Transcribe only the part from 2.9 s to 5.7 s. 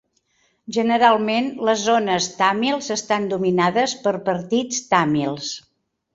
estan dominades per partits tàmils.